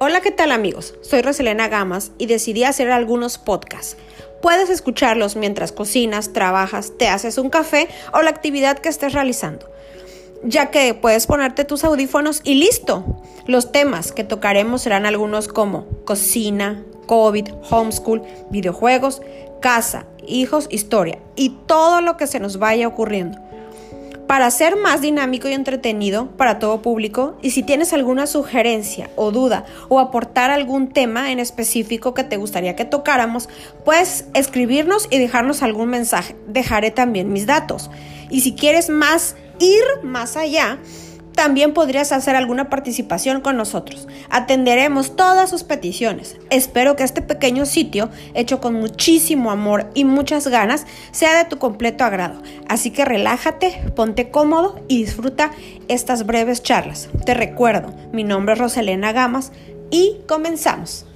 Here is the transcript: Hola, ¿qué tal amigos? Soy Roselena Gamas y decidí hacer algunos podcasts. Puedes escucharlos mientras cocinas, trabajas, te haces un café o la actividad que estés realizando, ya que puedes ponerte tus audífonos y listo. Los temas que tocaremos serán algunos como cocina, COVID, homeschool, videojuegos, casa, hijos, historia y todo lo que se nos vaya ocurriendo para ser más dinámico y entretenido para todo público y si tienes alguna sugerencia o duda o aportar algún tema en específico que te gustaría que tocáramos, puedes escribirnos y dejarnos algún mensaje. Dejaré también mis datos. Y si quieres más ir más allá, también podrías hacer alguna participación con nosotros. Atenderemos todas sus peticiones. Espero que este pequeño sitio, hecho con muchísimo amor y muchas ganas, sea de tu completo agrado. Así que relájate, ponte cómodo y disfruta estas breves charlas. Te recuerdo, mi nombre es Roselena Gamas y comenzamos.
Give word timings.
Hola, 0.00 0.20
¿qué 0.20 0.30
tal 0.30 0.52
amigos? 0.52 0.94
Soy 1.00 1.22
Roselena 1.22 1.66
Gamas 1.66 2.12
y 2.18 2.26
decidí 2.26 2.62
hacer 2.62 2.88
algunos 2.92 3.36
podcasts. 3.36 3.96
Puedes 4.40 4.70
escucharlos 4.70 5.34
mientras 5.34 5.72
cocinas, 5.72 6.32
trabajas, 6.32 6.92
te 6.96 7.08
haces 7.08 7.36
un 7.36 7.50
café 7.50 7.88
o 8.12 8.22
la 8.22 8.30
actividad 8.30 8.78
que 8.78 8.90
estés 8.90 9.12
realizando, 9.12 9.68
ya 10.44 10.70
que 10.70 10.94
puedes 10.94 11.26
ponerte 11.26 11.64
tus 11.64 11.82
audífonos 11.82 12.42
y 12.44 12.54
listo. 12.54 13.04
Los 13.48 13.72
temas 13.72 14.12
que 14.12 14.22
tocaremos 14.22 14.82
serán 14.82 15.04
algunos 15.04 15.48
como 15.48 15.88
cocina, 16.04 16.84
COVID, 17.06 17.48
homeschool, 17.68 18.22
videojuegos, 18.50 19.20
casa, 19.60 20.06
hijos, 20.24 20.68
historia 20.70 21.18
y 21.34 21.56
todo 21.66 22.02
lo 22.02 22.16
que 22.16 22.28
se 22.28 22.38
nos 22.38 22.60
vaya 22.60 22.86
ocurriendo 22.86 23.47
para 24.28 24.50
ser 24.50 24.76
más 24.76 25.00
dinámico 25.00 25.48
y 25.48 25.54
entretenido 25.54 26.28
para 26.36 26.58
todo 26.58 26.82
público 26.82 27.38
y 27.40 27.50
si 27.50 27.62
tienes 27.62 27.94
alguna 27.94 28.26
sugerencia 28.26 29.10
o 29.16 29.32
duda 29.32 29.64
o 29.88 29.98
aportar 30.00 30.50
algún 30.50 30.90
tema 30.90 31.32
en 31.32 31.40
específico 31.40 32.12
que 32.12 32.24
te 32.24 32.36
gustaría 32.36 32.76
que 32.76 32.84
tocáramos, 32.84 33.48
puedes 33.86 34.26
escribirnos 34.34 35.08
y 35.10 35.18
dejarnos 35.18 35.62
algún 35.62 35.88
mensaje. 35.88 36.36
Dejaré 36.46 36.90
también 36.90 37.32
mis 37.32 37.46
datos. 37.46 37.90
Y 38.28 38.42
si 38.42 38.54
quieres 38.54 38.90
más 38.90 39.34
ir 39.60 39.82
más 40.02 40.36
allá, 40.36 40.78
también 41.38 41.72
podrías 41.72 42.10
hacer 42.10 42.34
alguna 42.34 42.68
participación 42.68 43.42
con 43.42 43.56
nosotros. 43.56 44.08
Atenderemos 44.28 45.14
todas 45.14 45.48
sus 45.48 45.62
peticiones. 45.62 46.36
Espero 46.50 46.96
que 46.96 47.04
este 47.04 47.22
pequeño 47.22 47.64
sitio, 47.64 48.10
hecho 48.34 48.60
con 48.60 48.74
muchísimo 48.74 49.52
amor 49.52 49.88
y 49.94 50.04
muchas 50.04 50.48
ganas, 50.48 50.84
sea 51.12 51.38
de 51.38 51.48
tu 51.48 51.58
completo 51.58 52.02
agrado. 52.02 52.42
Así 52.68 52.90
que 52.90 53.04
relájate, 53.04 53.80
ponte 53.94 54.32
cómodo 54.32 54.80
y 54.88 55.04
disfruta 55.04 55.52
estas 55.86 56.26
breves 56.26 56.64
charlas. 56.64 57.08
Te 57.24 57.34
recuerdo, 57.34 57.94
mi 58.12 58.24
nombre 58.24 58.54
es 58.54 58.58
Roselena 58.58 59.12
Gamas 59.12 59.52
y 59.92 60.16
comenzamos. 60.26 61.07